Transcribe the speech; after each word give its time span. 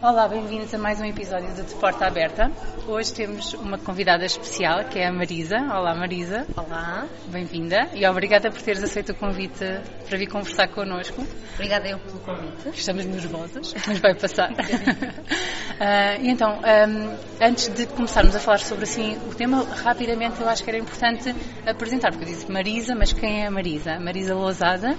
Olá, 0.00 0.28
bem-vindos 0.28 0.72
a 0.72 0.78
mais 0.78 1.00
um 1.00 1.04
episódio 1.04 1.52
de, 1.54 1.62
de 1.62 1.74
Porta 1.74 2.06
Aberta. 2.06 2.52
Hoje 2.86 3.12
temos 3.12 3.52
uma 3.54 3.76
convidada 3.76 4.24
especial, 4.24 4.84
que 4.84 4.98
é 4.98 5.08
a 5.08 5.12
Marisa. 5.12 5.56
Olá, 5.56 5.92
Marisa. 5.94 6.46
Olá. 6.56 7.06
Bem-vinda 7.26 7.88
e 7.94 8.06
obrigada 8.06 8.48
por 8.50 8.62
teres 8.62 8.82
aceito 8.82 9.10
o 9.10 9.14
convite 9.16 9.64
para 10.08 10.16
vir 10.16 10.28
conversar 10.28 10.68
connosco. 10.68 11.26
Obrigada 11.54 11.88
eu 11.88 11.98
pelo 11.98 12.20
convite. 12.20 12.68
Estamos 12.74 13.04
nervosas, 13.06 13.74
mas 13.86 13.98
vai 13.98 14.14
passar. 14.14 14.52
uh, 14.52 14.54
e 16.22 16.30
então, 16.30 16.60
um, 16.60 17.44
antes 17.44 17.68
de 17.68 17.86
começarmos 17.86 18.36
a 18.36 18.40
falar 18.40 18.58
sobre 18.58 18.84
assim 18.84 19.18
o 19.28 19.34
tema, 19.34 19.64
rapidamente 19.64 20.40
eu 20.40 20.48
acho 20.48 20.62
que 20.62 20.70
era 20.70 20.78
importante 20.78 21.34
apresentar, 21.66 22.12
porque 22.12 22.24
eu 22.24 22.28
disse 22.28 22.50
Marisa, 22.50 22.94
mas 22.94 23.12
quem 23.12 23.42
é 23.42 23.46
a 23.48 23.50
Marisa? 23.50 23.98
Marisa 23.98 24.34
Lousada 24.34 24.96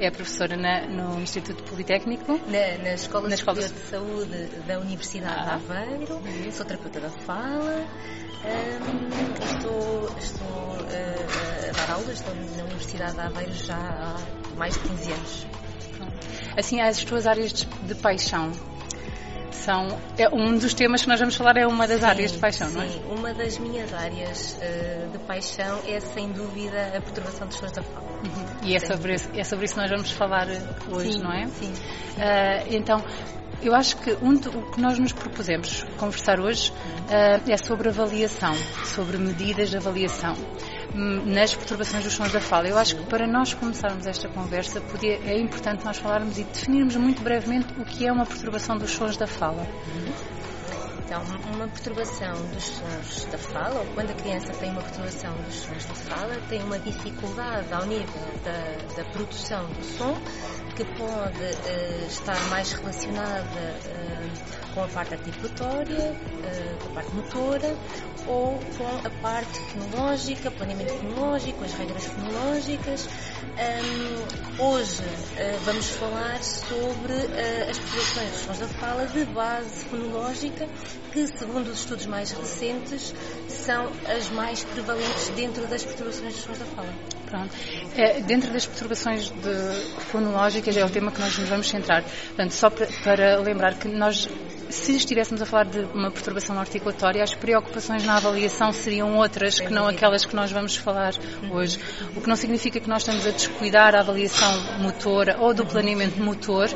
é 0.00 0.10
professora 0.10 0.56
na, 0.56 0.86
no 0.86 1.20
Instituto 1.20 1.62
Politécnico. 1.64 2.40
Na, 2.46 2.82
na 2.82 2.94
Escola 2.94 3.28
na 3.28 3.34
Escola 3.34 3.60
de 3.60 3.68
Saúde 3.68 4.19
da 4.66 4.78
Universidade 4.78 5.40
ah. 5.40 5.44
de 5.44 5.72
Aveiro, 5.72 6.20
sou 6.52 6.66
terapeuta 6.66 7.00
da 7.00 7.10
fala, 7.10 7.84
um, 8.44 9.44
estou, 9.44 10.18
estou 10.18 10.46
uh, 10.46 11.68
a 11.68 11.72
dar 11.72 11.92
aulas, 11.94 12.20
estou 12.20 12.34
na 12.34 12.64
Universidade 12.64 13.14
de 13.14 13.20
Aveiro 13.20 13.52
já 13.52 13.76
há 13.76 14.56
mais 14.56 14.74
de 14.74 14.80
15 14.80 15.12
anos. 15.12 15.46
Assim, 16.56 16.80
as 16.80 17.04
tuas 17.04 17.26
áreas 17.26 17.52
de, 17.52 17.66
de 17.66 17.94
paixão, 17.94 18.52
são 19.50 19.98
é 20.16 20.28
um 20.28 20.56
dos 20.56 20.74
temas 20.74 21.02
que 21.02 21.08
nós 21.08 21.20
vamos 21.20 21.34
falar 21.36 21.56
é 21.56 21.66
uma 21.66 21.86
das 21.86 22.00
sim, 22.00 22.06
áreas 22.06 22.32
de 22.32 22.38
paixão, 22.38 22.68
sim. 22.68 22.74
não 22.74 22.82
é? 22.82 23.18
uma 23.18 23.34
das 23.34 23.58
minhas 23.58 23.92
áreas 23.92 24.56
uh, 24.56 25.10
de 25.10 25.18
paixão 25.18 25.80
é 25.86 26.00
sem 26.00 26.32
dúvida 26.32 26.88
a 26.96 27.00
perturbação 27.00 27.46
dos 27.46 27.56
sons 27.56 27.72
da 27.72 27.82
fala. 27.82 28.06
Uhum. 28.24 28.68
E 28.68 28.74
é 28.74 28.80
sobre, 28.80 29.14
é 29.34 29.44
sobre 29.44 29.64
isso 29.64 29.74
que 29.74 29.80
nós 29.80 29.90
vamos 29.90 30.10
falar 30.12 30.46
hoje, 30.90 31.12
sim, 31.12 31.22
não 31.22 31.32
é? 31.32 31.46
Sim. 31.46 31.72
Uh, 31.72 32.74
então, 32.74 33.04
eu 33.62 33.74
acho 33.74 33.96
que 33.98 34.12
um, 34.22 34.34
o 34.34 34.70
que 34.70 34.80
nós 34.80 34.98
nos 34.98 35.12
propusemos 35.12 35.84
conversar 35.98 36.40
hoje 36.40 36.72
uh, 36.72 37.50
é 37.50 37.56
sobre 37.56 37.88
avaliação, 37.88 38.54
sobre 38.84 39.18
medidas 39.18 39.70
de 39.70 39.76
avaliação 39.76 40.34
hum, 40.94 41.22
nas 41.26 41.54
perturbações 41.54 42.04
dos 42.04 42.12
sons 42.12 42.32
da 42.32 42.40
fala. 42.40 42.68
Eu 42.68 42.78
acho 42.78 42.96
que 42.96 43.04
para 43.06 43.26
nós 43.26 43.54
começarmos 43.54 44.06
esta 44.06 44.28
conversa 44.28 44.80
podia, 44.80 45.18
é 45.24 45.38
importante 45.38 45.84
nós 45.84 45.98
falarmos 45.98 46.38
e 46.38 46.44
definirmos 46.44 46.96
muito 46.96 47.22
brevemente 47.22 47.68
o 47.78 47.84
que 47.84 48.06
é 48.06 48.12
uma 48.12 48.24
perturbação 48.24 48.76
dos 48.76 48.90
sons 48.90 49.16
da 49.16 49.26
fala. 49.26 49.66
Então, 51.10 51.24
uma 51.52 51.66
perturbação 51.66 52.34
dos 52.52 52.62
sons 52.62 53.24
da 53.24 53.36
fala, 53.36 53.80
ou 53.80 53.86
quando 53.94 54.10
a 54.10 54.14
criança 54.14 54.52
tem 54.52 54.70
uma 54.70 54.80
perturbação 54.80 55.34
dos 55.42 55.56
sons 55.56 55.84
da 55.86 55.94
fala, 55.96 56.36
tem 56.48 56.62
uma 56.62 56.78
dificuldade 56.78 57.66
ao 57.74 57.84
nível 57.84 58.22
da, 58.44 58.94
da 59.02 59.10
produção 59.10 59.66
do 59.70 59.84
som, 59.84 60.14
que 60.76 60.84
pode 60.84 61.42
uh, 61.42 62.06
estar 62.06 62.40
mais 62.50 62.72
relacionada 62.74 63.74
uh, 63.88 64.49
com 64.74 64.84
a 64.84 64.88
parte 64.88 65.14
articulatória, 65.14 66.12
uh, 66.12 66.84
com 66.84 66.90
a 66.90 66.94
parte 66.94 67.14
motora, 67.14 67.76
ou 68.26 68.58
com 68.76 69.06
a 69.06 69.10
parte 69.22 69.58
fonológica, 69.60 70.50
planeamento 70.50 70.92
fonológico, 70.94 71.64
as 71.64 71.72
regras 71.74 72.04
fonológicas. 72.04 73.08
Hoje 74.58 75.02
vamos 75.64 75.88
falar 75.90 76.42
sobre 76.42 77.14
as 77.68 77.78
perturbações 77.78 78.30
dos 78.30 78.40
sons 78.40 78.58
da 78.58 78.68
fala 78.68 79.06
de 79.06 79.24
base 79.26 79.84
fonológica 79.86 80.68
que, 81.12 81.26
segundo 81.26 81.68
os 81.68 81.80
estudos 81.80 82.06
mais 82.06 82.30
recentes, 82.30 83.14
são 83.48 83.90
as 84.06 84.30
mais 84.30 84.62
prevalentes 84.64 85.28
dentro 85.30 85.66
das 85.66 85.84
perturbações 85.84 86.34
dos 86.34 86.42
sons 86.42 86.58
da 86.58 86.66
fala. 86.66 86.94
Pronto. 87.26 87.54
É, 87.96 88.20
dentro 88.20 88.52
das 88.52 88.66
perturbações 88.66 89.30
de, 89.30 90.00
fonológicas 90.10 90.76
é 90.76 90.84
o 90.84 90.90
tema 90.90 91.12
que 91.12 91.20
nós 91.20 91.38
nos 91.38 91.48
vamos 91.48 91.68
centrar. 91.68 92.02
Portanto, 92.02 92.52
só 92.52 92.68
para, 92.70 92.86
para 93.04 93.38
lembrar 93.40 93.74
que 93.74 93.88
nós 93.88 94.28
se 94.70 94.96
estivéssemos 94.96 95.42
a 95.42 95.46
falar 95.46 95.64
de 95.64 95.80
uma 95.94 96.10
perturbação 96.10 96.58
articulatória, 96.58 97.22
as 97.22 97.34
preocupações 97.34 98.04
na 98.04 98.16
avaliação 98.16 98.72
seriam 98.72 99.16
outras 99.16 99.58
que 99.58 99.72
não 99.72 99.86
aquelas 99.86 100.24
que 100.24 100.34
nós 100.34 100.50
vamos 100.50 100.76
falar 100.76 101.12
hoje. 101.50 101.78
O 102.16 102.20
que 102.20 102.28
não 102.28 102.36
significa 102.36 102.80
que 102.80 102.88
nós 102.88 103.02
estamos 103.02 103.26
a 103.26 103.30
descuidar 103.30 103.94
a 103.94 104.00
avaliação 104.00 104.50
motora 104.80 105.36
ou 105.38 105.52
do 105.52 105.66
planeamento 105.66 106.20
motor 106.22 106.68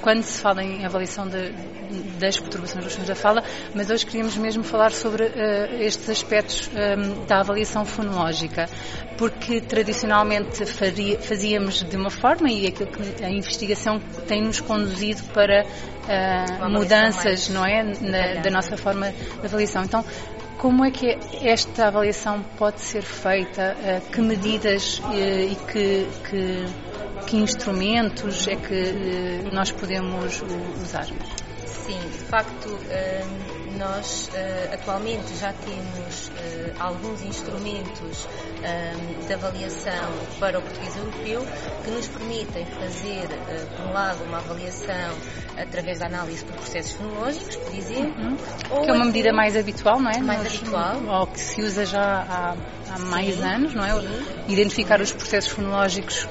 quando 0.00 0.22
se 0.22 0.40
fala 0.40 0.62
em 0.62 0.84
avaliação 0.84 1.28
de, 1.28 1.52
das 2.18 2.38
perturbações 2.38 2.84
dos 2.84 2.94
sons 2.94 3.06
da 3.06 3.14
fala, 3.14 3.42
mas 3.74 3.90
hoje 3.90 4.06
queríamos 4.06 4.36
mesmo 4.36 4.62
falar 4.62 4.92
sobre 4.92 5.24
uh, 5.24 5.82
estes 5.82 6.08
aspectos 6.08 6.68
um, 6.68 6.78
ehm, 6.78 7.26
da 7.26 7.40
avaliação 7.40 7.84
fonológica, 7.84 8.68
porque 9.18 9.60
tradicionalmente 9.60 10.64
faria, 10.66 11.18
fazíamos 11.20 11.82
de 11.82 11.96
uma 11.96 12.10
forma 12.10 12.50
e 12.50 12.66
aquilo 12.66 12.90
que 12.90 13.24
a 13.24 13.30
investigação 13.30 14.00
tem-nos 14.26 14.60
conduzido 14.60 15.22
para 15.32 15.64
uh, 15.64 16.70
mudanças, 16.70 17.09
não 17.48 17.64
é, 17.64 17.82
na, 17.82 18.40
da 18.40 18.50
nossa 18.50 18.76
forma 18.76 19.10
de 19.10 19.46
avaliação. 19.46 19.84
Então, 19.84 20.04
como 20.58 20.84
é 20.84 20.90
que 20.90 21.18
esta 21.42 21.86
avaliação 21.88 22.42
pode 22.58 22.80
ser 22.80 23.02
feita? 23.02 23.74
Uh, 23.78 24.10
que 24.10 24.20
medidas 24.20 24.98
uh, 24.98 25.14
e 25.14 25.56
que, 25.72 26.06
que, 26.28 26.64
que, 27.26 27.36
instrumentos 27.38 28.46
é 28.46 28.56
que 28.56 29.50
nós 29.52 29.70
podemos 29.72 30.42
usar? 30.82 31.06
Sim, 31.64 31.98
de 31.98 32.18
facto 32.18 32.68
nós 33.80 34.28
uh, 34.28 34.74
atualmente 34.74 35.34
já 35.40 35.52
temos 35.54 36.28
uh, 36.28 36.74
alguns 36.78 37.22
instrumentos 37.22 38.26
um, 38.26 38.64
ehm, 38.64 39.26
de 39.26 39.32
avaliação 39.32 40.12
para 40.38 40.58
o 40.58 40.62
português 40.62 40.96
europeu 40.96 41.46
que 41.82 41.90
nos 41.90 42.06
permitem 42.08 42.66
fazer, 42.66 43.24
uh, 43.24 43.76
por 43.76 43.86
um 43.86 43.92
lado, 43.92 44.22
uma 44.24 44.38
avaliação 44.38 45.16
através 45.56 45.98
da 45.98 46.06
análise 46.06 46.44
por 46.44 46.56
processos 46.56 46.92
fonológicos, 46.92 47.56
por 47.56 47.74
exemplo. 47.74 48.22
Uhum. 48.22 48.82
que 48.82 48.90
é 48.90 48.92
uma 48.92 49.06
medida 49.06 49.32
mais 49.32 49.56
habitual, 49.56 49.98
não 49.98 50.10
é? 50.10 50.18
Mais 50.20 50.42
Nos, 50.44 50.54
habitual. 50.54 51.20
Ou 51.20 51.26
que 51.26 51.40
se 51.40 51.62
usa 51.62 51.86
já 51.86 52.00
há, 52.00 52.56
há 52.94 52.98
mais 52.98 53.34
Sim. 53.34 53.44
anos, 53.44 53.74
não 53.74 53.84
é? 53.84 53.98
Sim. 53.98 54.24
Identificar 54.48 55.00
os 55.00 55.10
processos 55.12 55.50
fonológicos. 55.50 56.28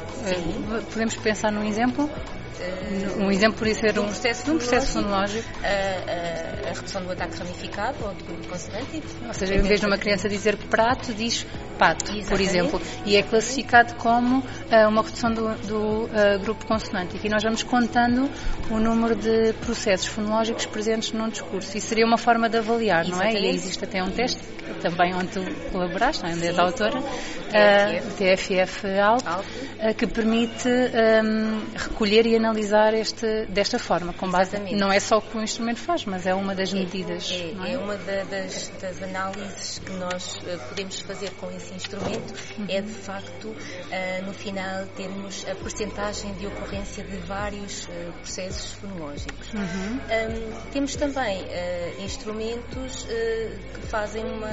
Podemos 0.91 1.15
pensar 1.15 1.51
num 1.51 1.63
exemplo? 1.63 2.09
Um 3.17 3.31
exemplo 3.31 3.57
por 3.57 3.67
isso 3.67 3.81
ser 3.81 3.97
um, 3.97 4.03
um 4.03 4.05
processo, 4.07 4.51
um 4.51 4.57
processo 4.57 4.93
fonológico. 4.93 5.47
A, 5.63 5.67
a, 5.67 6.69
a, 6.69 6.73
redução 6.73 7.03
do 7.03 7.11
ataque 7.11 7.37
ramificado 7.37 7.97
ou 8.03 8.13
do 8.13 8.23
grupo 8.23 8.47
consonântico. 8.47 9.07
Ou 9.27 9.33
seja, 9.33 9.55
em 9.55 9.61
vez 9.61 9.79
de 9.79 9.85
uma 9.85 9.97
criança 9.97 10.27
dizer 10.27 10.57
prato, 10.57 11.13
diz 11.13 11.45
pato, 11.77 12.05
Exatamente. 12.05 12.29
por 12.29 12.41
exemplo. 12.41 12.81
E 13.05 13.15
é 13.15 13.23
classificado 13.23 13.95
como 13.95 14.39
uh, 14.39 14.89
uma 14.89 15.01
redução 15.01 15.31
do, 15.31 15.55
do 15.67 16.03
uh, 16.05 16.39
grupo 16.41 16.65
consonântico. 16.65 17.25
E 17.25 17.29
nós 17.29 17.43
vamos 17.43 17.63
contando 17.63 18.29
o 18.69 18.79
número 18.79 19.15
de 19.15 19.53
processos 19.65 20.07
fonológicos 20.07 20.65
presentes 20.65 21.11
num 21.13 21.29
discurso. 21.29 21.77
Isso 21.77 21.87
seria 21.87 22.05
uma 22.05 22.17
forma 22.17 22.49
de 22.49 22.57
avaliar, 22.57 23.05
Exatamente. 23.05 23.33
não 23.33 23.41
é? 23.41 23.51
E 23.51 23.55
existe 23.55 23.83
até 23.83 24.03
um 24.03 24.11
teste, 24.11 24.41
também 24.81 25.13
onde 25.15 25.27
tu 25.27 25.41
colaboraste, 25.71 26.23
não 26.23 26.29
é? 26.29 26.33
onde 26.33 26.47
és 26.47 26.59
autora, 26.59 27.01
uh, 27.49 28.09
TFF 28.15 28.87
Alp, 28.99 29.25
Alp. 29.25 29.45
que 29.97 30.07
permite 30.07 30.67
um, 30.69 31.65
recolher 31.75 32.25
e 32.25 32.35
analisar 32.35 32.93
este, 32.93 33.45
desta 33.47 33.79
forma, 33.79 34.13
com 34.13 34.29
base, 34.29 34.55
Exatamente. 34.55 34.79
não 34.79 34.91
é 34.91 34.99
só 34.99 35.17
o 35.17 35.21
que 35.21 35.37
o 35.37 35.41
instrumento 35.41 35.79
faz, 35.79 36.05
mas 36.05 36.25
é 36.25 36.33
uma 36.33 36.53
das 36.55 36.73
medidas. 36.73 37.31
É, 37.31 37.69
é? 37.69 37.73
é 37.73 37.77
uma 37.77 37.95
da, 37.97 38.23
das, 38.23 38.69
das, 38.81 39.01
análises 39.01 39.79
que 39.79 39.91
nós 39.93 40.35
uh, 40.37 40.59
podemos 40.69 40.99
fazer 41.01 41.31
com 41.31 41.49
esse 41.51 41.73
instrumento, 41.73 42.33
uhum. 42.57 42.65
é 42.69 42.81
de 42.81 42.91
facto, 42.91 43.47
uh, 43.47 44.25
no 44.25 44.33
final, 44.33 44.85
termos 44.95 45.45
a 45.47 45.55
percentagem 45.55 46.33
de 46.33 46.47
ocorrência 46.47 47.03
de 47.03 47.17
vários 47.17 47.85
uh, 47.85 48.13
processos 48.21 48.73
fonológicos. 48.73 49.53
Uhum. 49.53 49.99
Um, 49.99 50.71
temos 50.71 50.95
também 50.95 51.39
instrumentos 51.99 53.03
que 53.03 53.87
fazem 53.87 54.23
uma 54.23 54.49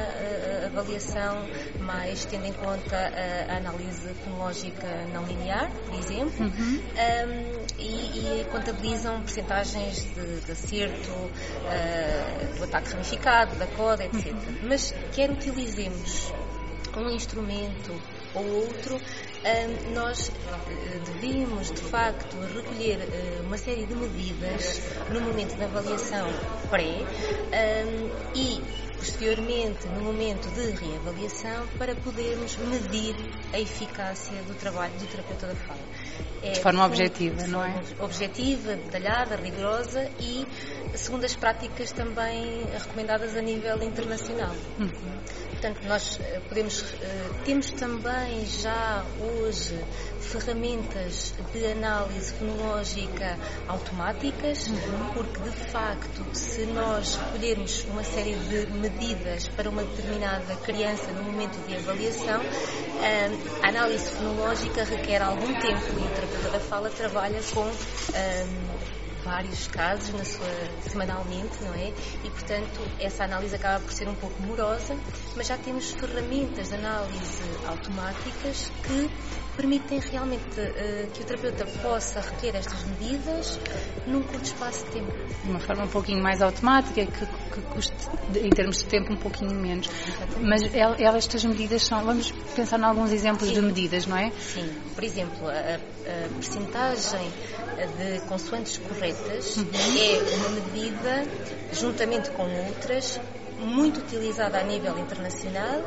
avaliação 0.66 1.46
mais 1.80 2.24
tendo 2.24 2.46
em 2.46 2.52
conta 2.52 2.85
a 2.94 3.56
análise 3.56 4.08
fonológica 4.24 4.86
não 5.12 5.24
linear, 5.24 5.70
por 5.86 5.98
exemplo, 5.98 6.46
uhum. 6.46 6.80
um, 6.80 7.66
e, 7.78 8.40
e 8.40 8.46
contabilizam 8.50 9.20
percentagens 9.22 10.04
de, 10.14 10.40
de 10.40 10.52
acerto, 10.52 11.10
uh, 11.10 12.56
do 12.56 12.64
ataque 12.64 12.90
ramificado, 12.90 13.56
da 13.56 13.66
coda, 13.66 14.04
etc. 14.04 14.32
Mas 14.62 14.94
quer 15.14 15.30
utilizemos 15.30 16.32
um 16.96 17.10
instrumento 17.10 17.94
ou 18.34 18.46
outro, 18.46 19.00
nós 19.94 20.30
eh, 20.68 20.98
devemos, 21.20 21.70
de 21.70 21.80
facto, 21.80 22.36
recolher 22.54 22.98
uh, 22.98 23.46
uma 23.46 23.56
série 23.56 23.86
de 23.86 23.94
medidas 23.94 24.82
no 25.10 25.20
momento 25.20 25.56
da 25.56 25.66
avaliação 25.66 26.26
pré 26.68 27.04
e, 28.34 28.60
posteriormente, 28.96 29.86
no 29.88 30.00
momento 30.02 30.48
de 30.50 30.70
reavaliação, 30.72 31.66
para 31.78 31.94
podermos 31.96 32.56
medir 32.56 33.14
a 33.52 33.60
eficácia 33.60 34.42
do 34.42 34.54
trabalho 34.54 34.92
do 34.98 35.06
terapeuta 35.06 35.46
da 35.46 35.54
fala. 35.54 35.80
É, 36.42 36.52
de 36.52 36.60
forma 36.60 36.84
objetiva, 36.84 37.42
de 37.42 37.50
não 37.50 37.64
é? 37.64 37.82
Objetiva, 38.00 38.76
detalhada, 38.76 39.36
rigorosa 39.36 40.08
e 40.20 40.46
segundo 40.94 41.24
as 41.24 41.34
práticas 41.34 41.92
também 41.92 42.64
recomendadas 42.72 43.36
a 43.36 43.42
nível 43.42 43.82
internacional. 43.82 44.54
Uhum. 44.78 45.18
Portanto, 45.50 45.80
nós 45.86 46.20
eh, 46.20 46.40
podemos, 46.48 46.82
eh, 47.00 47.30
temos 47.44 47.70
também 47.70 48.44
já 48.44 49.04
hoje 49.20 49.82
ferramentas 50.40 51.34
de 51.52 51.66
análise 51.66 52.32
fonológica 52.34 53.38
automáticas, 53.68 54.68
uhum. 54.68 55.12
porque 55.14 55.40
de 55.40 55.70
facto, 55.70 56.24
se 56.32 56.66
nós 56.66 57.16
recolhermos 57.16 57.84
uma 57.84 58.04
série 58.04 58.34
de 58.34 58.66
medidas 58.72 59.48
para 59.48 59.68
uma 59.68 59.82
determinada 59.82 60.54
criança 60.56 61.10
no 61.12 61.22
momento 61.24 61.56
de 61.66 61.76
avaliação, 61.76 62.40
eh, 63.02 63.30
a 63.62 63.68
análise 63.68 64.10
fonológica 64.10 64.84
requer 64.84 65.22
algum 65.22 65.52
tempo 65.54 65.84
e 65.98 66.04
o 66.04 66.14
terapeuta 66.14 66.50
da 66.50 66.60
fala 66.60 66.90
trabalha 66.90 67.40
com 67.52 67.66
vários 69.26 69.66
casos 69.66 70.10
na 70.14 70.24
sua, 70.24 70.46
semanalmente, 70.88 71.62
não 71.62 71.74
é? 71.74 71.92
E, 72.24 72.30
portanto, 72.30 72.80
essa 73.00 73.24
análise 73.24 73.54
acaba 73.54 73.80
por 73.80 73.92
ser 73.92 74.08
um 74.08 74.14
pouco 74.14 74.40
morosa, 74.42 74.96
mas 75.36 75.48
já 75.48 75.58
temos 75.58 75.90
ferramentas 75.90 76.68
de 76.68 76.74
análise 76.76 77.42
automáticas 77.66 78.70
que 78.84 79.10
permitem 79.56 79.98
realmente 79.98 80.60
uh, 80.60 81.10
que 81.12 81.22
o 81.22 81.24
terapeuta 81.24 81.66
possa 81.82 82.20
requer 82.20 82.54
estas 82.56 82.84
medidas 82.84 83.58
num 84.06 84.22
curto 84.22 84.44
espaço 84.44 84.84
de 84.86 84.92
tempo. 84.92 85.12
De 85.42 85.50
uma 85.50 85.60
forma 85.60 85.84
um 85.84 85.88
pouquinho 85.88 86.22
mais 86.22 86.40
automática, 86.40 87.04
que, 87.04 87.26
que 87.46 87.60
custe, 87.62 87.94
em 88.34 88.50
termos 88.50 88.78
de 88.78 88.84
tempo, 88.84 89.12
um 89.12 89.16
pouquinho 89.16 89.54
menos. 89.54 89.88
Mas 90.40 90.62
elas, 90.74 91.24
estas 91.24 91.44
medidas 91.44 91.82
são, 91.82 92.04
vamos 92.04 92.32
pensar 92.54 92.78
em 92.78 92.84
alguns 92.84 93.12
exemplos 93.12 93.48
Sim. 93.48 93.54
de 93.54 93.60
medidas, 93.62 94.06
não 94.06 94.16
é? 94.16 94.30
Sim. 94.30 94.68
Por 94.94 95.04
exemplo, 95.04 95.48
a, 95.48 95.52
a 95.52 96.28
percentagem 96.34 97.32
de 97.98 98.20
consoantes 98.26 98.78
corretas 98.78 99.56
uhum. 99.56 99.66
é 99.98 100.36
uma 100.36 100.48
medida, 100.50 101.26
juntamente 101.72 102.30
com 102.30 102.44
outras, 102.44 103.20
muito 103.60 104.00
utilizada 104.00 104.58
a 104.58 104.62
nível 104.62 104.98
internacional 104.98 105.82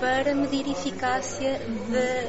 para 0.00 0.34
medir 0.34 0.66
a 0.66 0.70
eficácia 0.70 1.60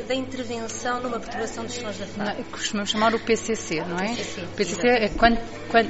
da, 0.07 0.15
intervenção 0.15 1.01
numa 1.01 1.19
perturbação 1.19 1.65
dos 1.65 1.74
sons 1.74 1.97
da 1.97 2.06
fala. 2.06 2.36
Costumamos 2.51 2.89
chamar 2.92 3.13
o 3.13 3.19
PCC, 3.19 3.81
não 3.81 3.97
é? 4.00 4.15
PCC, 4.15 4.42
o 4.42 4.47
PCC 4.56 4.88
é 4.88 5.09
quando, 5.09 5.39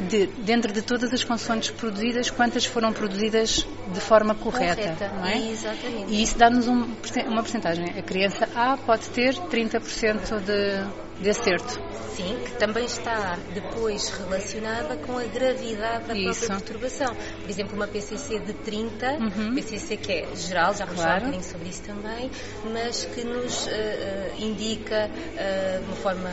de, 0.07 0.27
dentro 0.27 0.71
de 0.71 0.81
todas 0.81 1.13
as 1.13 1.23
consoantes 1.23 1.71
produzidas, 1.71 2.29
quantas 2.29 2.65
foram 2.65 2.91
produzidas 2.91 3.65
de 3.91 3.99
forma 3.99 4.35
correta, 4.35 4.81
correta 4.81 5.09
não 5.09 5.25
é? 5.25 5.51
Exatamente. 5.51 6.13
E 6.13 6.21
isso 6.21 6.37
dá-nos 6.37 6.67
um, 6.67 6.83
uma 7.27 7.41
porcentagem. 7.41 7.85
A 7.97 8.01
criança 8.01 8.47
A 8.55 8.77
pode 8.77 9.07
ter 9.09 9.35
30% 9.35 10.39
de 10.41 11.05
de 11.19 11.29
acerto. 11.29 11.81
Sim, 12.15 12.37
que 12.45 12.51
também 12.53 12.85
está 12.85 13.37
depois 13.53 14.09
relacionada 14.09 14.95
com 14.97 15.17
a 15.17 15.23
gravidade 15.23 16.07
da 16.07 16.15
Isso. 16.15 16.45
própria 16.45 16.59
perturbação. 16.59 17.15
Por 17.41 17.49
exemplo, 17.49 17.75
uma 17.75 17.87
PCC 17.87 18.39
de 18.39 18.53
30, 18.53 19.11
uhum. 19.13 19.55
PCC 19.55 19.97
que 19.97 20.11
é 20.11 20.35
geral, 20.35 20.73
já 20.73 20.85
vamos 20.85 21.01
claro. 21.01 21.01
falar 21.01 21.15
um 21.15 21.31
bocadinho 21.31 21.43
sobre 21.43 21.69
isso 21.69 21.83
também, 21.83 22.31
mas 22.71 23.05
que 23.05 23.23
nos 23.23 23.65
uh, 23.65 23.69
uh, 23.69 24.43
indica 24.43 25.09
uh, 25.09 25.79
de 25.79 25.85
uma 25.85 25.95
forma 25.97 26.29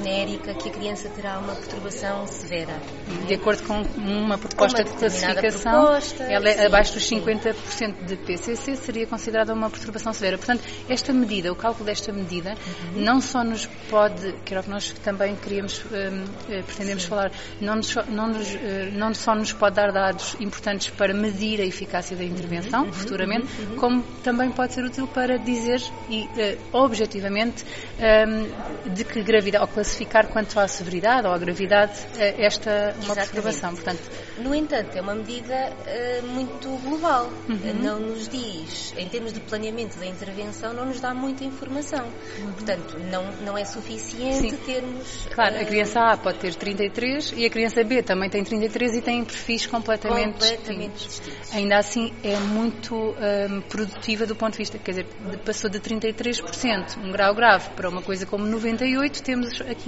genérica 0.00 0.54
que 0.54 0.68
a 0.68 0.72
criança 0.72 1.08
terá 1.10 1.38
uma 1.38 1.54
perturbação 1.54 2.26
severa. 2.26 2.80
De 3.26 3.34
acordo 3.34 3.62
com 3.64 3.82
uma 3.98 4.38
proposta 4.38 4.82
uma 4.82 4.90
de 4.90 4.96
classificação, 4.96 5.84
proposta, 5.86 6.24
ela 6.24 6.48
é 6.48 6.52
sim, 6.54 6.66
abaixo 6.66 6.94
dos 6.94 7.10
50% 7.10 7.54
sim. 7.66 7.94
de 8.06 8.16
PCC 8.16 8.76
seria 8.76 9.06
considerada 9.06 9.52
uma 9.52 9.68
perturbação 9.70 10.12
severa. 10.12 10.38
Portanto, 10.38 10.62
esta 10.88 11.12
medida, 11.12 11.52
o 11.52 11.56
cálculo 11.56 11.84
desta 11.84 12.12
medida, 12.12 12.54
uhum. 12.94 13.02
não 13.02 13.20
só 13.20 13.44
nos 13.44 13.66
pode, 13.88 14.32
que 14.44 14.54
era 14.54 14.60
o 14.60 14.64
que 14.64 14.70
nós 14.70 14.90
também 15.04 15.36
queríamos, 15.36 15.84
um, 15.84 16.24
eh, 16.52 16.62
pretendemos 16.62 17.02
sim. 17.02 17.08
falar, 17.08 17.30
não, 17.60 17.76
nos, 17.76 17.94
não, 18.08 18.28
nos, 18.28 18.54
eh, 18.54 18.90
não 18.92 19.12
só 19.14 19.34
nos 19.34 19.52
pode 19.52 19.76
dar 19.76 19.92
dados 19.92 20.36
importantes 20.40 20.88
para 20.90 21.12
medir 21.12 21.60
a 21.60 21.64
eficácia 21.64 22.16
da 22.16 22.24
intervenção 22.24 22.84
uhum. 22.84 22.92
futuramente, 22.92 23.46
uhum. 23.60 23.76
como 23.76 24.02
também 24.22 24.50
pode 24.50 24.72
ser 24.72 24.84
útil 24.84 25.06
para 25.06 25.38
dizer 25.38 25.80
e, 26.08 26.22
uh, 26.24 26.58
objetivamente 26.72 27.64
um, 27.98 28.92
de 28.94 29.04
que 29.04 29.22
gravidade, 29.22 29.64
classificar 29.90 30.28
quanto 30.28 30.58
à 30.58 30.68
severidade 30.68 31.26
ou 31.26 31.32
à 31.32 31.38
gravidade 31.38 31.92
eh, 32.18 32.34
esta 32.44 32.94
uma 33.04 33.14
perturbação. 33.14 33.74
Portanto, 33.74 34.00
no 34.38 34.54
entanto, 34.54 34.96
é 34.96 35.00
uma 35.00 35.14
medida 35.14 35.72
uh, 35.72 36.26
muito 36.26 36.68
global. 36.82 37.30
Uhum. 37.48 37.74
Não 37.82 38.00
nos 38.00 38.28
diz, 38.28 38.94
em 38.96 39.08
termos 39.08 39.32
de 39.32 39.40
planeamento 39.40 39.98
da 39.98 40.06
intervenção, 40.06 40.72
não 40.72 40.86
nos 40.86 41.00
dá 41.00 41.12
muita 41.12 41.44
informação. 41.44 42.06
Uhum. 42.06 42.52
Portanto, 42.52 42.98
não, 43.10 43.32
não 43.44 43.58
é 43.58 43.64
suficiente 43.64 44.50
Sim. 44.50 44.56
termos. 44.64 45.28
Claro, 45.34 45.56
uh, 45.56 45.60
a 45.60 45.64
criança 45.64 46.00
A 46.00 46.16
pode 46.16 46.38
ter 46.38 46.54
33 46.54 47.34
e 47.36 47.46
a 47.46 47.50
criança 47.50 47.82
B 47.82 48.02
também 48.02 48.30
tem 48.30 48.44
33 48.44 48.96
e 48.96 49.02
tem 49.02 49.24
perfis 49.24 49.66
completamente, 49.66 50.32
completamente 50.32 50.92
distintos. 50.92 51.26
distintos. 51.26 51.54
Ainda 51.54 51.78
assim, 51.78 52.12
é 52.22 52.36
muito 52.36 52.94
um, 52.94 53.60
produtiva 53.62 54.26
do 54.26 54.36
ponto 54.36 54.52
de 54.52 54.58
vista, 54.58 54.78
quer 54.78 54.92
dizer, 54.92 55.06
passou 55.44 55.68
de 55.68 55.80
33%, 55.80 56.98
um 56.98 57.10
grau 57.10 57.34
grave, 57.34 57.70
para 57.70 57.88
uma 57.88 58.02
coisa 58.02 58.26
como 58.26 58.46
98, 58.46 59.22
temos 59.22 59.60
aqui 59.62 59.79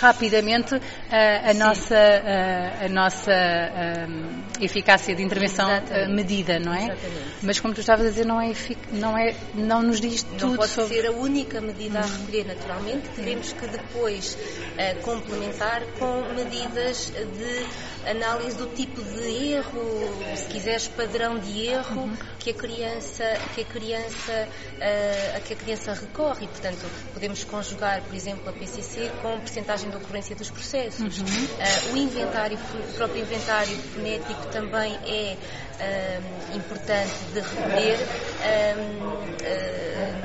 rapidamente 0.00 0.74
uh, 0.74 0.80
a, 1.10 1.54
nossa, 1.54 1.94
uh, 1.94 2.84
a 2.84 2.88
nossa 2.88 3.32
uh, 3.32 4.62
eficácia 4.64 5.14
de 5.14 5.22
intervenção 5.22 5.68
medida, 6.08 6.58
não 6.58 6.74
é? 6.74 6.84
Exatamente. 6.84 7.30
Mas 7.42 7.60
como 7.60 7.74
tu 7.74 7.80
estavas 7.80 8.06
a 8.06 8.10
dizer, 8.10 8.26
não 8.26 8.40
é, 8.40 8.52
não 8.92 9.16
é, 9.16 9.34
não 9.54 9.82
nos 9.82 10.00
diz 10.00 10.24
não 10.24 10.38
tudo 10.38 10.56
pode 10.56 10.72
sobre... 10.72 10.94
ser 10.94 11.06
a 11.06 11.12
única 11.12 11.60
medida 11.60 12.00
a 12.00 12.02
uhum. 12.04 12.16
recolher 12.18 12.46
naturalmente, 12.46 13.08
teremos 13.16 13.52
que 13.52 13.66
depois 13.66 14.38
complementar 15.02 15.82
com 15.98 16.22
medidas 16.34 17.10
de 17.10 18.10
análise 18.10 18.56
do 18.56 18.66
tipo 18.74 19.02
de 19.02 19.52
erro, 19.52 20.36
se 20.36 20.46
quiseres 20.46 20.88
padrão 20.88 21.38
de 21.38 21.66
erro 21.66 22.02
uhum. 22.02 22.16
que 22.38 22.50
a 22.50 22.54
criança 22.54 23.24
que 23.54 23.62
a 23.62 23.64
criança 23.64 24.48
a 25.36 25.40
que 25.40 25.52
a 25.52 25.56
criança 25.56 25.92
recorre 25.94 26.44
e 26.44 26.48
portanto 26.48 26.86
podemos 27.12 27.44
conjugar 27.44 28.02
por 28.02 28.14
exemplo 28.14 28.48
a 28.48 28.52
PCC 28.52 29.10
com 29.22 29.29
percentagem 29.38 29.90
de 29.90 29.96
ocorrência 29.96 30.34
dos 30.34 30.50
processos. 30.50 31.18
Uhum. 31.18 31.24
Uh, 31.24 31.92
o 31.92 31.96
inventário, 31.96 32.58
o 32.58 32.94
próprio 32.94 33.22
inventário 33.22 33.76
fonético 33.76 34.46
também 34.46 34.98
é 35.06 35.36
uh, 35.36 36.56
importante 36.56 37.12
de 37.32 37.40
recolher 37.40 37.98
uh, 38.40 39.20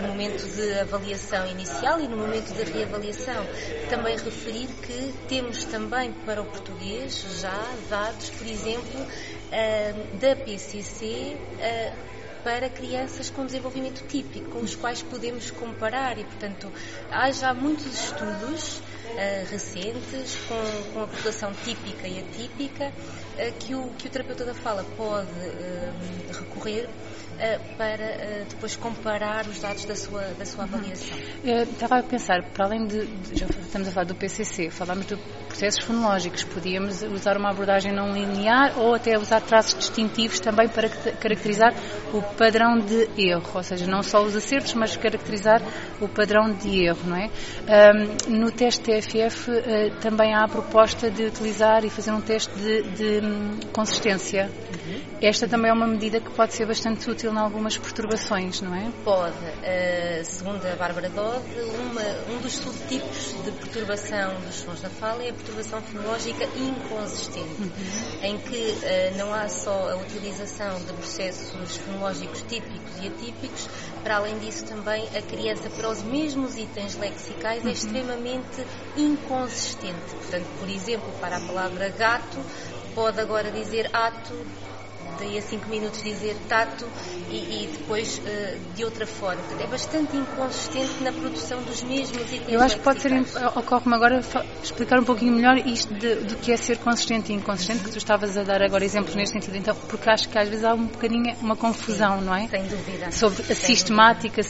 no 0.02 0.08
momento 0.10 0.46
de 0.48 0.80
avaliação 0.80 1.48
inicial 1.48 2.00
e 2.00 2.08
no 2.08 2.18
momento 2.18 2.54
de 2.54 2.64
reavaliação. 2.72 3.46
Também 3.90 4.18
referir 4.18 4.68
que 4.68 5.14
temos 5.28 5.66
também 5.66 6.12
para 6.26 6.42
o 6.42 6.46
português 6.46 7.26
já 7.42 7.64
dados, 7.90 8.30
por 8.32 8.48
exemplo, 8.48 9.06
da 10.20 10.36
PCC 10.36 11.38
para 12.46 12.70
crianças 12.70 13.32
com 13.32 13.44
desenvolvimento 13.44 14.06
típico, 14.08 14.52
com 14.52 14.60
os 14.60 14.76
quais 14.76 15.02
podemos 15.02 15.50
comparar. 15.50 16.20
E, 16.20 16.24
portanto, 16.24 16.72
há 17.10 17.32
já 17.32 17.56
muitos 17.56 17.88
estudos 17.88 18.78
uh, 18.78 19.50
recentes 19.50 20.38
com, 20.48 20.94
com, 20.94 21.02
a 21.02 21.08
população 21.08 21.52
típica 21.64 22.08
e 22.08 22.20
atípica 22.20 22.90
uh, 22.90 23.54
que, 23.58 23.74
o, 23.74 23.90
que 23.98 24.06
o 24.08 24.10
terapeuta 24.12 24.46
da 24.46 24.54
fala 24.54 24.84
pode 24.96 25.28
uh, 25.28 26.40
recorrer 26.40 26.88
para 27.78 28.46
depois 28.50 28.76
comparar 28.76 29.48
os 29.48 29.60
dados 29.60 29.86
da 29.86 29.96
sua, 29.96 30.22
da 30.38 30.46
sua 30.46 30.64
avaliação. 30.64 31.18
estava 31.44 32.00
a 32.00 32.04
pensar, 32.04 32.44
para 32.54 32.66
além 32.66 32.86
de, 32.86 33.06
de, 33.06 33.40
já 33.40 33.46
estamos 33.46 33.88
a 33.88 33.92
falar 33.92 34.06
do 34.06 34.16
PCC, 34.16 34.70
falámos 34.70 35.06
de 35.06 35.18
processos 35.48 35.84
fonológicos, 35.84 36.44
podíamos 36.44 37.02
usar 37.04 37.38
uma 37.38 37.50
abordagem 37.50 37.94
não 37.94 38.14
linear 38.14 38.78
ou 38.78 38.94
até 38.94 39.18
usar 39.18 39.42
traços 39.42 39.78
distintivos 39.78 40.40
também 40.40 40.68
para 40.68 40.90
caracterizar 40.90 41.74
o 42.14 42.22
padrão 42.36 42.80
de 42.80 43.10
erro, 43.18 43.50
ou 43.54 43.64
seja, 43.64 43.88
não 43.88 44.02
só 44.04 44.24
os 44.24 44.36
acertos, 44.36 44.74
mas 44.74 44.96
caracterizar 44.98 45.62
o 46.02 46.08
padrão 46.08 46.52
de 46.54 46.84
erro, 46.86 47.00
não 47.06 47.18
é? 47.18 47.30
Um, 48.30 48.40
no 48.40 48.52
teste 48.52 48.82
TFF 48.82 49.50
uh, 49.50 49.54
eh, 49.54 49.90
também 50.02 50.34
há 50.34 50.44
a 50.44 50.48
proposta 50.48 51.10
de 51.10 51.26
utilizar 51.26 51.84
e 51.84 51.90
fazer 51.90 52.12
um 52.12 52.22
teste 52.22 52.54
de, 52.56 52.84
de 52.84 53.26
um, 53.26 53.60
consistência. 53.72 54.46
Uhum. 54.46 55.02
Esta 55.22 55.48
também 55.48 55.72
é 55.72 55.74
uma 55.74 55.88
medida 55.88 56.20
que 56.20 56.30
pode 56.32 56.54
ser 56.54 56.66
bastante 56.66 57.10
útil 57.10 57.25
em 57.32 57.38
algumas 57.38 57.78
perturbações, 57.78 58.62
não 58.62 58.74
é? 58.74 58.92
Pode. 59.04 59.36
Uh, 59.36 60.24
segundo 60.24 60.66
a 60.66 60.76
Bárbara 60.76 61.10
Dodd, 61.10 61.44
uma, 61.80 62.34
um 62.34 62.42
dos 62.42 62.54
subtipos 62.54 63.36
de 63.44 63.52
perturbação 63.52 64.40
dos 64.42 64.56
sons 64.56 64.82
da 64.82 64.90
fala 64.90 65.24
é 65.24 65.30
a 65.30 65.34
perturbação 65.34 65.82
fonológica 65.82 66.46
inconsistente, 66.56 67.62
uhum. 67.62 67.72
em 68.24 68.38
que 68.38 68.56
uh, 68.56 69.18
não 69.18 69.34
há 69.34 69.48
só 69.48 69.92
a 69.92 69.96
utilização 69.98 70.78
de 70.80 70.94
processos 70.94 71.78
fonológicos 71.78 72.42
típicos 72.44 73.02
e 73.02 73.08
atípicos, 73.08 73.70
para 74.04 74.18
além 74.18 74.38
disso 74.40 74.66
também 74.66 75.08
a 75.16 75.22
criança 75.22 75.70
para 75.70 75.90
os 75.90 76.04
mesmos 76.04 76.58
itens 76.58 76.98
lexicais 76.98 77.60
é 77.60 77.64
uhum. 77.64 77.70
é 77.70 77.74
extremamente 77.74 78.66
inconsistente. 78.98 80.12
Portanto, 80.12 80.48
por 80.60 80.70
exemplo, 80.70 81.12
para 81.20 81.38
a 81.38 81.42
palavra 81.42 81.90
gato, 81.90 82.38
pode 82.94 83.20
agora 83.20 83.52
dizer 83.52 83.90
ato 83.94 84.34
daí 85.20 85.38
a 85.38 85.42
5 85.42 85.70
minutos 85.70 86.02
dizer 86.04 86.36
tato 86.48 86.86
e, 87.30 87.64
e 87.64 87.68
depois 87.78 88.20
uh, 88.20 88.76
de 88.76 88.84
outra 88.84 89.06
forma. 89.06 89.42
É 89.60 89.68
bastante 89.68 90.16
inconsistente 90.16 91.04
na 91.04 91.12
produção 91.12 91.62
dos 91.64 91.84
mesmos 91.84 92.22
itens. 92.22 92.50
Eu 92.50 92.62
acho 92.62 92.78
que 92.78 92.84
pode 92.84 93.02
ser, 93.02 93.12
ocorre-me 93.56 93.96
agora 93.96 94.22
explicar 94.64 95.00
um 95.00 95.04
pouquinho 95.04 95.34
melhor 95.34 95.58
isto 95.58 95.94
de, 95.94 96.16
do 96.16 96.36
que 96.36 96.52
é 96.52 96.58
ser 96.58 96.78
consistente 96.78 97.32
e 97.32 97.36
inconsistente, 97.36 97.84
que 97.84 97.92
tu 97.92 97.98
estavas 97.98 98.38
a 98.38 98.44
dar 98.44 98.62
agora 98.62 98.84
exemplos 98.84 99.16
neste 99.16 99.34
sentido, 99.34 99.58
então, 99.58 99.76
porque 99.88 100.10
acho 100.10 100.30
que 100.30 100.38
às 100.38 100.48
vezes 100.48 100.64
há 100.64 100.74
um 100.74 100.86
bocadinho 100.88 101.36
uma 101.42 101.56
confusão, 101.56 102.20
Sim, 102.20 102.26
não 102.26 102.36
é? 102.36 102.48
Sem 102.48 102.68
dúvida. 102.68 103.12
Sobre 103.12 103.42
a 103.42 103.46
sem 103.46 103.56
sistemática, 103.56 104.42
dúvida. 104.42 104.44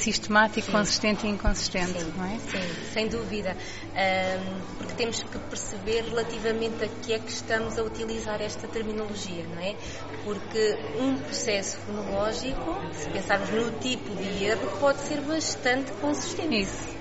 Sim. 0.61 0.71
consistente 0.71 1.27
e 1.27 1.29
inconsistente, 1.29 1.99
Sim. 1.99 2.13
não 2.17 2.25
é? 2.25 2.37
Sim, 2.39 2.91
sem 2.93 3.07
dúvida. 3.07 3.55
Um, 3.95 4.77
porque 4.77 4.93
temos 4.93 5.23
que 5.23 5.39
perceber 5.39 6.03
relativamente 6.09 6.83
a 6.83 6.87
que 6.87 7.13
é 7.13 7.19
que 7.19 7.31
estamos 7.31 7.77
a 7.77 7.83
utilizar 7.83 8.41
esta 8.41 8.67
terminologia, 8.67 9.45
não 9.47 9.61
é? 9.61 9.75
Porque 10.23 10.54
um 10.99 11.17
processo 11.17 11.77
fonológico, 11.77 12.77
se 12.93 13.09
pensarmos 13.09 13.49
no 13.49 13.71
tipo 13.79 14.15
de 14.15 14.45
erro, 14.45 14.67
pode 14.79 14.99
ser 14.99 15.21
bastante 15.21 15.91
consistente. 15.93 16.61
Isso. 16.61 16.95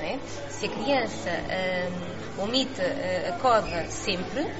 É? 0.00 0.18
Se 0.48 0.66
a 0.66 0.68
criança 0.68 1.30
um, 2.38 2.44
omite 2.44 2.80
a 2.80 3.32
coda 3.32 3.84
sempre, 3.88 4.50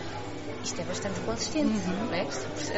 isto 0.63 0.81
é 0.81 0.85
bastante 0.85 1.19
consistente. 1.21 1.89
Uhum. 1.89 2.13
É? 2.13 2.21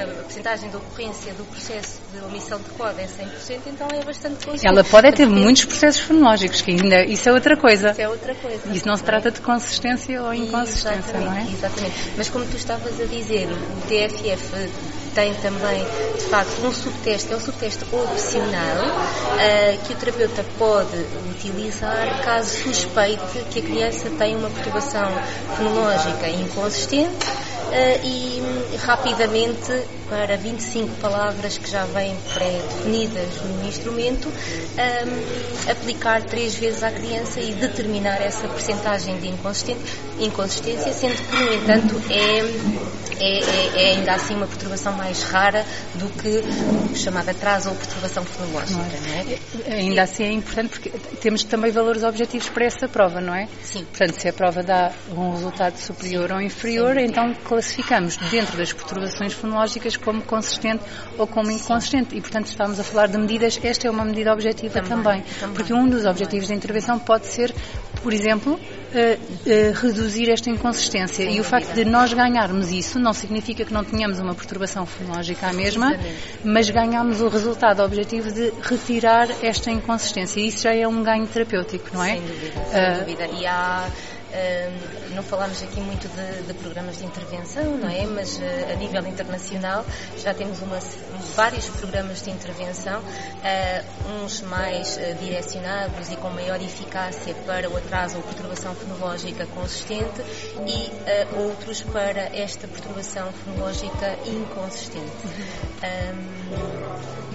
A 0.02 0.06
porcentagem 0.22 0.70
de 0.70 0.76
ocorrência 0.76 1.34
do 1.34 1.44
processo 1.44 2.00
de 2.12 2.24
omissão 2.24 2.58
de 2.58 2.70
coda 2.70 3.00
é 3.00 3.06
100%, 3.06 3.60
então 3.66 3.88
é 3.88 4.04
bastante 4.04 4.44
consistente. 4.44 4.66
Ela 4.66 4.84
pode 4.84 5.08
é 5.08 5.12
ter 5.12 5.26
muitos 5.26 5.64
processos 5.64 6.02
fonológicos, 6.02 6.60
que 6.60 6.70
ainda 6.70 7.04
isso 7.04 7.28
é 7.28 7.32
outra 7.32 7.56
coisa. 7.56 7.90
Isso 7.90 8.00
é 8.00 8.08
outra 8.08 8.34
coisa. 8.34 8.72
Isso 8.72 8.86
não 8.86 8.96
se 8.96 9.02
trata 9.02 9.30
de 9.30 9.40
consistência 9.40 10.22
ou 10.22 10.32
inconsistência, 10.32 11.18
não 11.18 11.32
é? 11.32 11.42
Exatamente. 11.42 12.12
Mas 12.16 12.28
como 12.28 12.46
tu 12.46 12.56
estavas 12.56 13.00
a 13.00 13.04
dizer, 13.04 13.48
o 13.50 13.80
TFF 13.88 15.01
tem 15.14 15.34
também, 15.34 15.84
de 16.16 16.24
facto, 16.24 16.64
um 16.64 16.72
subteste, 16.72 17.32
é 17.32 17.36
um 17.36 17.40
subteste 17.40 17.84
opcional 17.92 18.86
uh, 18.86 19.86
que 19.86 19.92
o 19.92 19.96
terapeuta 19.96 20.44
pode 20.58 20.96
utilizar 21.30 22.22
caso 22.24 22.62
suspeite 22.62 23.38
que 23.50 23.60
a 23.60 23.62
criança 23.62 24.10
tem 24.10 24.36
uma 24.36 24.50
perturbação 24.50 25.10
fonológica 25.56 26.28
inconsistente 26.28 27.26
uh, 27.26 28.04
e 28.04 28.76
rapidamente 28.78 29.72
para 30.08 30.36
25 30.36 30.94
palavras 31.00 31.56
que 31.56 31.70
já 31.70 31.84
vêm 31.86 32.14
pré-definidas 32.34 33.40
no 33.42 33.66
instrumento, 33.66 34.28
um, 34.28 35.70
aplicar 35.70 36.22
três 36.22 36.54
vezes 36.54 36.82
à 36.82 36.90
criança 36.90 37.40
e 37.40 37.52
determinar 37.54 38.20
essa 38.20 38.46
percentagem 38.48 39.18
de 39.18 39.28
inconsistência, 39.28 40.92
sendo 40.92 41.16
que, 41.16 41.36
no 41.36 41.54
entanto, 41.54 42.02
é, 42.10 43.01
é, 43.18 43.40
é, 43.40 43.82
é, 43.82 43.96
ainda 43.96 44.12
assim 44.12 44.34
uma 44.34 44.46
perturbação 44.46 44.92
mais 44.96 45.22
rara 45.22 45.64
do 45.94 46.08
que 46.10 46.96
chamada 46.96 47.30
atraso 47.30 47.70
ou 47.70 47.74
perturbação 47.76 48.24
fonológica. 48.24 48.80
Não 48.80 49.70
é? 49.70 49.74
Ainda 49.74 50.02
assim 50.02 50.24
é 50.24 50.32
importante 50.32 50.70
porque 50.70 50.90
temos 51.20 51.44
também 51.44 51.70
valores 51.70 52.02
objetivos 52.02 52.48
para 52.48 52.64
essa 52.64 52.88
prova, 52.88 53.20
não 53.20 53.34
é? 53.34 53.48
Sim. 53.62 53.84
Portanto, 53.84 54.20
se 54.20 54.28
a 54.28 54.32
prova 54.32 54.62
dá 54.62 54.92
um 55.10 55.32
resultado 55.32 55.76
superior 55.76 56.28
Sim. 56.28 56.34
ou 56.34 56.40
inferior, 56.42 56.94
Sim. 56.94 57.04
então 57.04 57.34
classificamos 57.44 58.16
dentro 58.30 58.56
das 58.56 58.72
perturbações 58.72 59.32
fonológicas 59.32 59.96
como 59.96 60.22
consistente 60.22 60.82
ou 61.18 61.26
como 61.26 61.50
inconsistente. 61.50 62.16
E, 62.16 62.20
portanto, 62.20 62.46
estamos 62.46 62.78
a 62.78 62.84
falar 62.84 63.08
de 63.08 63.18
medidas, 63.18 63.58
esta 63.62 63.88
é 63.88 63.90
uma 63.90 64.04
medida 64.04 64.32
objetiva 64.32 64.80
também, 64.80 65.22
também, 65.22 65.22
também. 65.40 65.54
porque 65.54 65.72
um 65.72 65.88
dos 65.88 66.04
objetivos 66.04 66.48
da 66.48 66.54
intervenção 66.54 66.98
pode 66.98 67.26
ser, 67.26 67.54
por 68.02 68.12
exemplo, 68.12 68.58
uh, 68.92 69.20
uh, 69.20 69.72
reduzir 69.80 70.30
esta 70.30 70.50
inconsistência. 70.50 71.24
E 71.24 71.40
o 71.40 71.44
facto 71.44 71.72
de 71.74 71.84
nós 71.84 72.12
ganharmos 72.12 72.70
isso 72.70 72.98
não 72.98 73.12
significa 73.12 73.64
que 73.64 73.72
não 73.72 73.84
tenhamos 73.84 74.18
uma 74.18 74.34
perturbação 74.34 74.86
fonológica 74.86 75.48
à 75.48 75.52
mesma, 75.52 75.96
mas 76.44 76.68
ganhamos 76.70 77.20
o 77.20 77.28
resultado 77.28 77.82
objetivo 77.82 78.30
de 78.30 78.52
retirar 78.62 79.28
esta 79.42 79.70
inconsistência. 79.70 80.40
E 80.40 80.48
isso 80.48 80.62
já 80.62 80.74
é 80.74 80.86
um 80.86 81.02
ganho 81.02 81.26
terapêutico, 81.26 81.88
não 81.92 82.04
é? 82.04 82.16
Sem 82.16 82.20
dúvida, 82.20 82.64
sem 82.70 82.80
uh, 82.80 82.98
dúvida. 82.98 83.26
E 83.40 83.46
há 83.46 83.88
não 85.14 85.22
falamos 85.22 85.62
aqui 85.62 85.80
muito 85.80 86.08
de, 86.08 86.42
de, 86.46 86.54
programas 86.54 86.98
de 86.98 87.04
intervenção, 87.04 87.76
não 87.76 87.88
é? 87.88 88.06
Mas 88.06 88.38
uh, 88.38 88.42
a 88.72 88.74
nível 88.76 89.06
internacional 89.06 89.84
já 90.18 90.32
temos 90.32 90.60
uma, 90.62 90.78
vários 91.34 91.66
programas 91.68 92.22
de 92.22 92.30
intervenção, 92.30 93.00
uh, 93.00 94.22
uns 94.22 94.40
mais 94.42 94.96
uh, 94.96 95.14
direcionados 95.20 96.10
e 96.10 96.16
com 96.16 96.30
maior 96.30 96.60
eficácia 96.62 97.34
para 97.46 97.68
o 97.68 97.76
atraso 97.76 98.16
ou 98.16 98.22
perturbação 98.22 98.74
fonológica 98.74 99.46
consistente 99.46 100.22
e 100.66 100.90
outros 101.38 101.82
para 101.82 102.36
esta 102.36 102.66
perturbação 102.66 103.32
fonológica 103.32 104.18
inconsistente. 104.26 105.12
Um, 105.82 107.32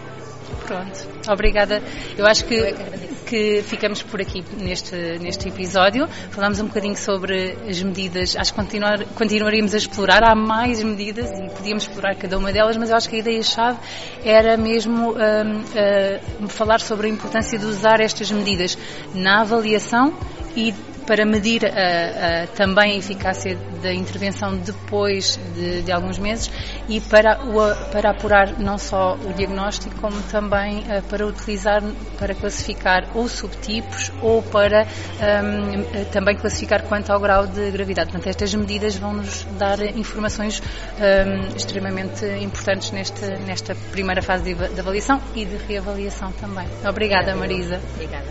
Pronto, 0.66 1.08
obrigada. 1.32 1.82
Eu 2.18 2.25
acho 2.25 2.46
que, 2.46 2.56
Eu 2.56 2.66
é 2.66 2.74
que, 2.74 3.07
que, 3.27 3.62
ficamos 3.62 4.01
por 4.01 4.22
aqui 4.22 4.43
neste, 4.57 4.96
neste 5.19 5.50
episódio. 5.50 6.07
Falamos 6.31 6.60
um 6.62 6.67
bocadinho 6.67 6.96
sobre 6.96 7.57
as 7.67 7.84
medidas, 7.84 8.36
acho 8.36 8.53
que 8.53 8.60
continuar, 8.60 9.03
continuaríamos 9.15 9.74
a 9.74 9.77
explorar. 9.77 10.24
Há 10.24 10.34
mais 10.34 10.81
medidas 10.81 11.29
e 11.29 11.50
podíamos 11.50 11.84
explorar 11.84 12.15
cada 12.15 12.38
uma 12.38 12.51
delas, 12.53 12.77
mas 12.77 12.89
eu 12.89 12.96
acho 12.96 13.10
que 13.10 13.17
a 13.17 13.19
ideia-chave 13.19 13.77
era 14.24 14.55
mesmo 14.55 15.12
um, 15.12 15.15
uh, 15.15 16.48
falar 16.48 16.79
sobre 16.79 17.07
a 17.07 17.10
importância 17.10 17.60
de 17.60 17.65
usar 17.65 18.00
estas 18.00 18.31
medidas 18.31 18.77
na 19.13 19.41
avaliação 19.41 20.17
e 20.55 20.74
para 21.08 21.26
medir 21.26 21.66
a, 21.66 22.44
a, 22.44 22.48
também 22.48 22.92
a 22.94 22.98
eficácia 22.98 23.58
da 23.82 23.94
intervenção 23.94 24.58
depois 24.58 25.40
de, 25.56 25.82
de 25.82 25.92
alguns 25.92 26.20
meses 26.20 26.52
e 26.90 27.00
para, 27.00 27.40
o, 27.46 27.92
para 27.92 28.12
apurar 28.12 28.60
não 28.60 28.78
só 28.78 29.16
o 29.16 29.34
diagnóstico, 29.34 29.96
como 30.02 30.22
também 30.24 30.80
uh, 30.80 31.02
para 31.10 31.26
utilizar, 31.26 31.82
para 32.20 32.36
classificar 32.36 33.08
ou 33.16 33.28
subtipos 33.30 34.12
ou 34.22 34.44
para 34.44 34.86
um, 34.86 36.06
também 36.12 36.36
classificar 36.36 36.84
quanto 36.84 37.12
ao 37.12 37.20
grau 37.20 37.48
de 37.48 37.72
gravidade. 37.72 38.12
Portanto, 38.12 38.28
estas 38.30 38.54
medidas 38.54 38.96
vão 38.96 39.14
nos 39.14 39.46
dar 39.58 39.80
informações 39.98 40.62
um, 40.62 41.56
extremamente 41.56 42.26
importantes 42.42 42.92
neste, 42.92 43.26
nesta 43.46 43.74
primeira 43.92 44.22
fase 44.22 44.54
de, 44.54 44.68
de 44.74 44.80
avaliação 44.80 45.22
e 45.34 45.46
de 45.46 45.56
reavaliação 45.56 46.32
também. 46.34 46.68
Obrigada, 46.86 47.34
Marisa. 47.36 47.80
Obrigada. 47.96 48.28